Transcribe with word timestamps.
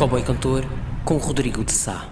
Cowboy 0.00 0.22
Cantor 0.22 0.64
com 1.04 1.18
Rodrigo 1.18 1.62
de 1.62 1.72
Sá. 1.72 2.08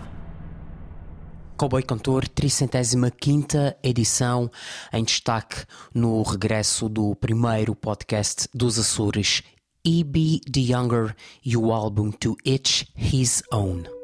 Cowboy 1.56 1.82
Cantor, 1.82 2.28
35 2.28 3.78
edição, 3.82 4.50
em 4.92 5.03
destaque 5.03 5.64
no 5.95 6.21
regresso 6.21 6.87
do 6.87 7.16
primeiro 7.16 7.74
podcast 7.74 8.46
dos 8.53 8.79
Açores, 8.79 9.43
E.B. 9.82 10.38
The 10.53 10.61
Younger 10.61 11.16
e 11.43 11.56
o 11.56 11.72
álbum 11.72 12.11
To 12.11 12.37
Itch 12.45 12.85
His 12.95 13.43
Own. 13.51 13.97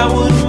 I 0.00 0.06
would 0.10 0.39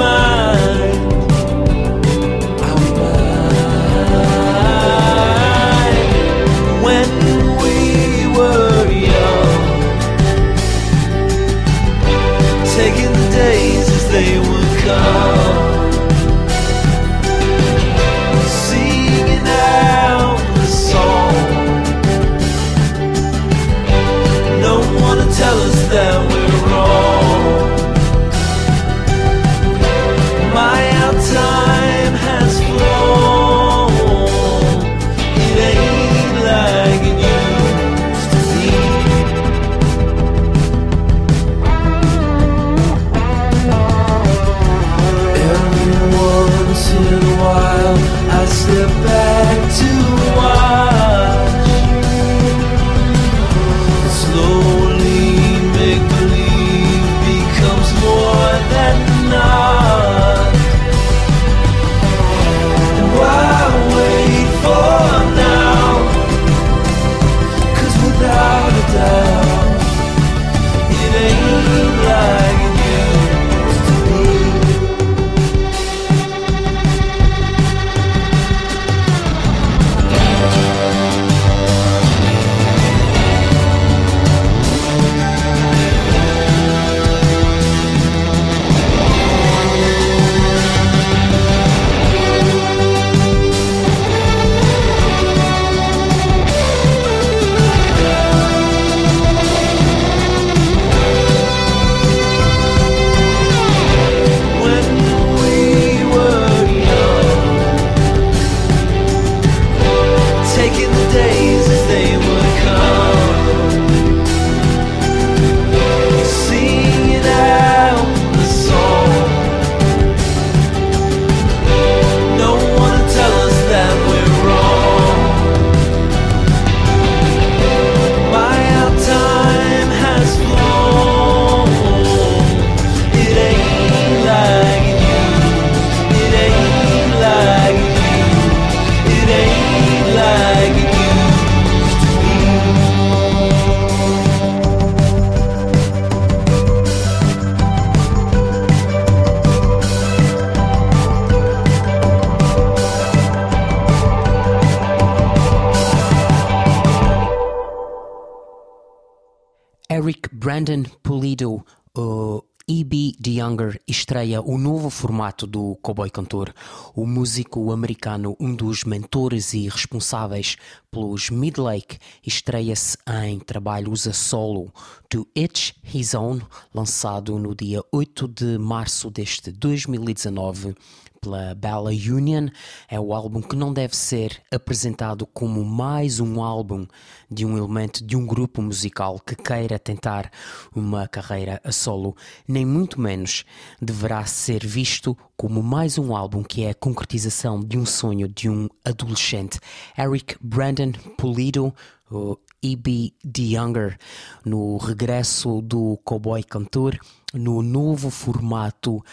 Brandon 160.42 160.82
Pulido, 161.04 161.64
o 161.96 162.44
E.B. 162.68 163.14
DeYounger, 163.20 163.80
estreia 163.88 164.42
o 164.42 164.58
novo 164.58 164.90
formato 164.90 165.46
do 165.46 165.78
Cowboy 165.84 166.10
Cantor. 166.10 166.52
O 166.96 167.06
músico 167.06 167.72
americano, 167.72 168.36
um 168.40 168.56
dos 168.56 168.84
mentores 168.84 169.54
e 169.54 169.70
responsáveis 169.70 170.58
pelos 170.92 171.30
Midlake, 171.30 171.98
estreia-se 172.22 172.98
em 173.24 173.40
trabalhos 173.40 174.06
a 174.08 174.12
solo 174.12 174.74
To 175.08 175.26
Each 175.34 175.74
His 175.82 176.14
Own, 176.14 176.42
lançado 176.74 177.40
no 177.40 177.56
dia 177.56 177.82
8 177.94 178.28
de 178.28 178.58
março 178.58 179.10
deste 179.10 179.52
2019 179.52 180.76
pela 181.22 181.54
Bella 181.54 181.92
Union. 181.92 182.50
É 182.90 183.00
o 183.00 183.14
álbum 183.14 183.42
que 183.42 183.56
não 183.56 183.72
deve 183.72 183.96
ser 183.96 184.42
apresentado 184.52 185.26
como 185.28 185.64
mais 185.64 186.20
um 186.20 186.42
álbum 186.42 186.86
de 187.30 187.46
um 187.46 187.58
elemento 187.58 188.04
de 188.04 188.18
um 188.18 188.26
grupo 188.26 188.62
musical 188.62 189.20
que 189.20 189.36
queira 189.36 189.78
tentar 189.78 190.32
uma 190.76 191.08
carreira 191.08 191.62
a 191.64 191.72
solo, 191.72 192.18
nem 192.48 192.66
muito 192.66 193.00
menos 193.00 193.46
deverá 193.80 194.26
ser 194.26 194.66
visto 194.66 195.16
como 195.38 195.64
mais 195.64 195.98
um 195.98 196.16
álbum 196.16 196.44
que 196.44 196.64
é 196.66 196.72
a 196.72 196.76
concretização 196.76 197.60
de 197.60 197.78
um 197.78 197.86
sonho 197.86 198.28
de 198.28 198.50
um 198.50 198.68
adolescente. 198.84 199.60
Eric 199.98 200.36
Brandon 200.42 200.81
Pulido, 201.18 201.74
o 202.10 202.38
E.B. 202.62 203.14
The 203.24 203.42
Younger, 203.42 203.98
no 204.46 204.78
regresso 204.78 205.62
do 205.62 205.98
Cowboy 206.04 206.44
Cantor, 206.44 207.00
no 207.34 207.62
novo 207.62 208.10
formato 208.10 209.04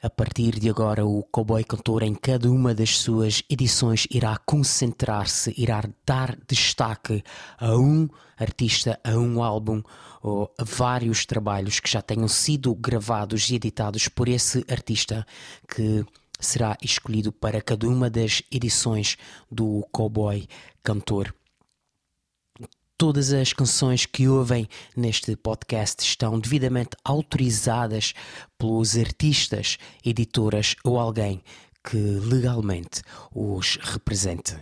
a 0.00 0.08
partir 0.08 0.60
de 0.60 0.70
agora, 0.70 1.04
o 1.04 1.24
Cowboy 1.24 1.64
Cantor, 1.64 2.04
em 2.04 2.14
cada 2.14 2.48
uma 2.48 2.72
das 2.72 2.98
suas 2.98 3.42
edições, 3.50 4.06
irá 4.08 4.36
concentrar-se, 4.46 5.52
irá 5.56 5.82
dar 6.06 6.38
destaque 6.46 7.24
a 7.58 7.76
um 7.76 8.08
artista, 8.36 9.00
a 9.02 9.16
um 9.18 9.42
álbum 9.42 9.82
ou 10.22 10.52
a 10.56 10.62
vários 10.62 11.26
trabalhos 11.26 11.80
que 11.80 11.90
já 11.90 12.00
tenham 12.00 12.28
sido 12.28 12.72
gravados 12.76 13.50
e 13.50 13.56
editados 13.56 14.06
por 14.06 14.28
esse 14.28 14.64
artista 14.70 15.26
que 15.66 16.04
será 16.38 16.76
escolhido 16.80 17.32
para 17.32 17.60
cada 17.60 17.88
uma 17.88 18.08
das 18.08 18.42
edições 18.52 19.16
do 19.50 19.84
Cowboy 19.90 20.46
Cantor. 20.82 21.34
Todas 22.96 23.32
as 23.32 23.52
canções 23.52 24.06
que 24.06 24.26
ouvem 24.26 24.68
neste 24.96 25.36
podcast 25.36 26.02
estão 26.02 26.38
devidamente 26.40 26.96
autorizadas 27.04 28.12
pelos 28.58 28.96
artistas, 28.96 29.78
editoras 30.04 30.74
ou 30.82 30.98
alguém 30.98 31.42
que 31.84 31.96
legalmente 31.96 33.02
os 33.32 33.76
represente. 33.76 34.56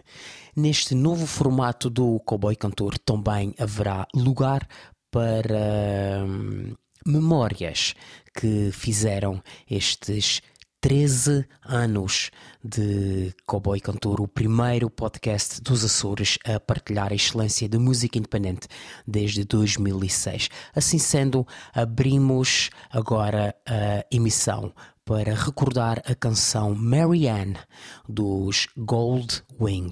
Neste 0.54 0.94
novo 0.94 1.26
formato 1.26 1.88
do 1.88 2.20
Cowboy 2.20 2.54
Cantor 2.56 2.98
também 2.98 3.54
haverá 3.58 4.06
lugar 4.14 4.68
para 5.10 6.24
hum, 6.26 6.74
memórias 7.06 7.94
que 8.34 8.70
fizeram 8.70 9.42
estes 9.68 10.42
13 10.86 11.44
anos 11.64 12.30
de 12.62 13.34
Cowboy 13.44 13.80
Cantor, 13.80 14.20
o 14.20 14.28
primeiro 14.28 14.88
podcast 14.88 15.60
dos 15.60 15.84
Açores 15.84 16.38
a 16.44 16.60
partilhar 16.60 17.10
a 17.10 17.14
excelência 17.16 17.68
de 17.68 17.76
música 17.76 18.16
independente 18.16 18.68
desde 19.04 19.42
2006. 19.42 20.48
Assim 20.72 20.98
sendo, 20.98 21.44
abrimos 21.74 22.70
agora 22.88 23.52
a 23.66 24.06
emissão 24.12 24.72
para 25.04 25.34
recordar 25.34 26.00
a 26.06 26.14
canção 26.14 26.72
Marianne 26.72 27.56
dos 28.08 28.68
Gold 28.76 29.42
Wing. 29.60 29.90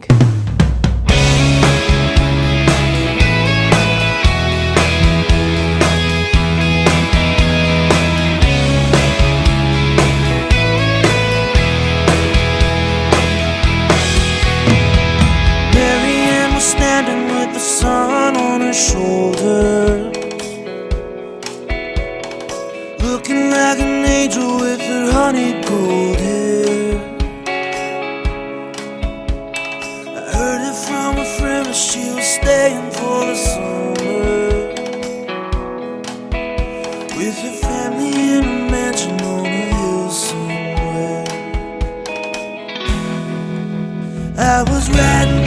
With 37.43 37.61
family 37.61 38.37
in 38.37 38.45
a 38.45 38.71
mansion 38.71 39.21
on 39.21 39.45
a 39.45 39.49
hill 39.49 40.09
somewhere. 40.09 41.25
I 44.39 44.63
was 44.63 44.89
riding 44.89 45.44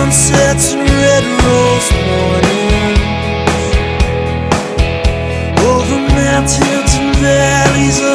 sunsets 0.00 0.72
and 0.72 0.88
red 0.88 1.24
rose 1.44 1.88
mornings 2.08 3.00
Over 5.70 5.98
mountains 6.16 6.92
and 7.00 7.16
valleys 7.16 8.09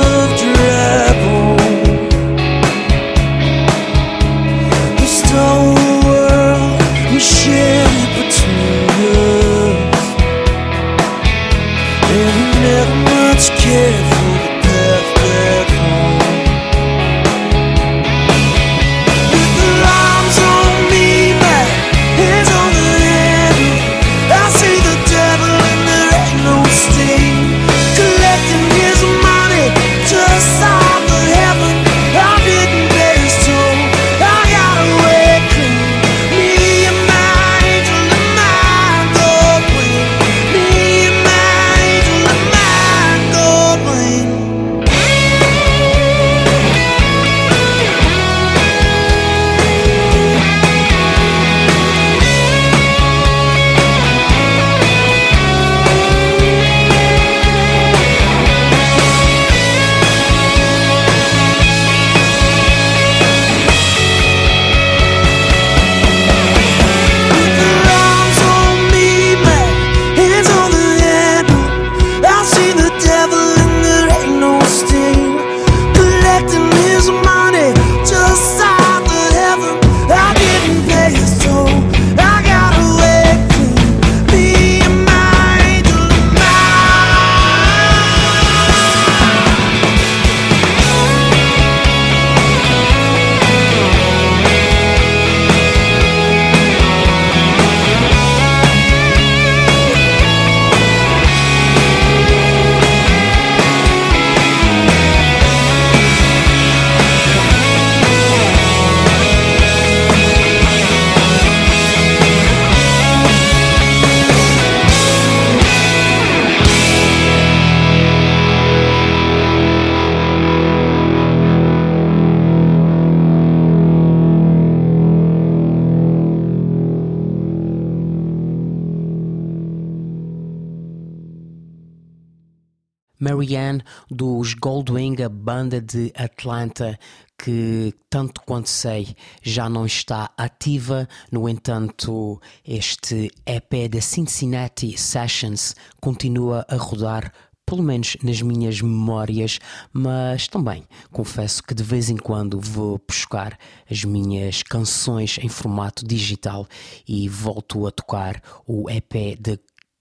Marianne 133.35 133.83
dos 134.09 134.53
Goldwing, 134.53 135.21
a 135.21 135.29
banda 135.29 135.81
de 135.81 136.11
Atlanta 136.15 136.97
que, 137.37 137.93
tanto 138.09 138.41
quanto 138.41 138.69
sei, 138.69 139.15
já 139.41 139.69
não 139.69 139.85
está 139.85 140.31
ativa. 140.37 141.07
No 141.31 141.49
entanto, 141.49 142.41
este 142.65 143.29
EP 143.45 143.89
da 143.91 143.99
Cincinnati 143.99 144.97
Sessions 144.97 145.75
continua 145.99 146.65
a 146.69 146.77
rodar 146.77 147.31
pelo 147.65 147.81
menos 147.81 148.15
nas 148.21 148.41
minhas 148.41 148.79
memórias, 148.79 149.59
mas 149.91 150.47
também 150.47 150.83
confesso 151.11 151.63
que 151.63 151.73
de 151.73 151.83
vez 151.83 152.09
em 152.09 152.15
quando 152.15 152.59
vou 152.59 153.01
buscar 153.07 153.57
as 153.89 154.03
minhas 154.03 154.61
canções 154.61 155.39
em 155.41 155.49
formato 155.49 156.05
digital 156.05 156.67
e 157.07 157.27
volto 157.27 157.87
a 157.87 157.91
tocar 157.91 158.41
o 158.67 158.89
EP 158.89 159.35
de 159.39 159.59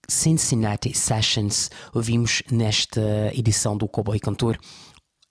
Cincinnati 0.08 0.96
Sessions. 0.96 1.70
Ouvimos 1.92 2.42
nesta 2.50 3.30
edição 3.34 3.76
do 3.76 3.88
Cowboy 3.88 4.18
Cantor 4.18 4.58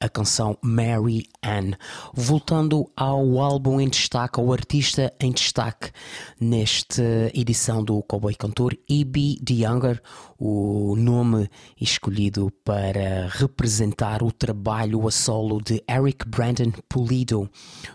a 0.03 0.09
canção 0.09 0.57
Mary 0.61 1.25
Ann. 1.41 1.71
Voltando 2.13 2.91
ao 2.93 3.39
álbum 3.39 3.79
em 3.79 3.87
destaque, 3.87 4.37
ao 4.37 4.51
artista 4.51 5.13
em 5.17 5.31
destaque 5.31 5.91
nesta 6.37 7.31
edição 7.33 7.81
do 7.81 8.03
Cowboy 8.03 8.35
Cantor, 8.35 8.77
E.B. 8.89 9.37
The 9.45 9.65
Younger, 9.65 10.01
o 10.37 10.95
nome 10.97 11.49
escolhido 11.79 12.51
para 12.65 13.29
representar 13.29 14.21
o 14.21 14.31
trabalho 14.31 15.07
a 15.07 15.11
solo 15.11 15.61
de 15.61 15.81
Eric 15.89 16.27
Brandon 16.27 16.73
Pulido, 16.89 17.49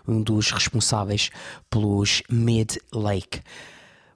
um 0.07 0.23
dos 0.23 0.51
responsáveis 0.51 1.29
pelos 1.69 2.23
Mid 2.31 2.77
Lake. 2.91 3.43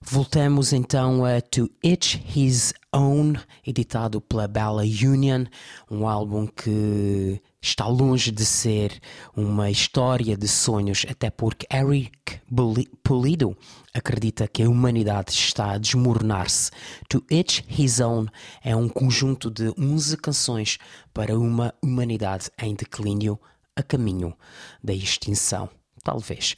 Voltamos 0.04 0.73
então 0.73 1.25
a 1.25 1.40
To 1.40 1.71
Each 1.82 2.23
His 2.35 2.75
Own, 2.92 3.35
editado 3.66 4.21
pela 4.21 4.49
Bella 4.49 4.82
Union, 4.82 5.47
um 5.90 6.06
álbum 6.06 6.47
que 6.47 7.40
está 7.62 7.87
longe 7.87 8.30
de 8.30 8.44
ser 8.44 9.00
uma 9.35 9.71
história 9.71 10.37
de 10.37 10.49
sonhos, 10.49 11.06
até 11.09 11.30
porque 11.30 11.66
Eric 11.73 12.40
Pulido 13.02 13.56
acredita 13.94 14.49
que 14.49 14.62
a 14.64 14.68
humanidade 14.68 15.30
está 15.30 15.71
a 15.73 15.78
desmoronar-se. 15.78 16.71
To 17.09 17.25
Each 17.30 17.64
His 17.68 18.00
Own 18.00 18.26
é 18.62 18.75
um 18.75 18.88
conjunto 18.88 19.50
de 19.50 19.73
11 19.78 20.16
canções 20.18 20.78
para 21.14 21.38
uma 21.38 21.73
humanidade 21.80 22.50
em 22.61 22.75
declínio 22.75 23.40
a 23.75 23.82
caminho 23.82 24.37
da 24.82 24.92
extinção 24.92 25.71
talvez. 26.02 26.54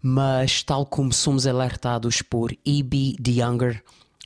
Mas, 0.00 0.62
tal 0.62 0.86
como 0.86 1.12
somos 1.12 1.46
alertados 1.46 2.22
por 2.22 2.52
E.B. 2.64 3.16
The 3.22 3.30
Younger, 3.32 3.82